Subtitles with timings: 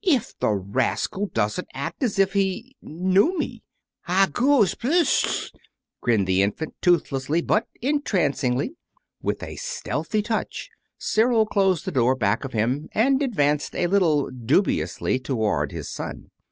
[0.03, 3.61] "If the rascal doesn't act as if he knew me!"
[4.07, 5.53] "Ah goo spggghh!"
[6.01, 8.73] grinned the infant, toothlessly, but entrancingly.
[9.21, 13.85] With almost a stealthy touch Cyril closed the door back of him, and advanced a
[13.85, 16.31] little dubiously toward his son.